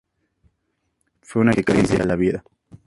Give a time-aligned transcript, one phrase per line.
[1.21, 2.43] Fue una experiencia que cambia la vida.